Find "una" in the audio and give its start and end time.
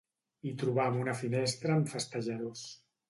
1.03-1.15